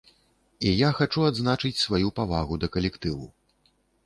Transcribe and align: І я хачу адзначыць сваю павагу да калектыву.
І 0.69 0.71
я 0.71 0.87
хачу 0.99 1.25
адзначыць 1.31 1.81
сваю 1.85 2.09
павагу 2.21 2.59
да 2.65 2.71
калектыву. 2.79 3.31